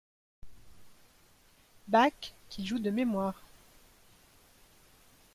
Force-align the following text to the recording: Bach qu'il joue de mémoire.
Bach 1.87 2.33
qu'il 2.49 2.65
joue 2.65 2.79
de 2.79 2.89
mémoire. 2.89 3.35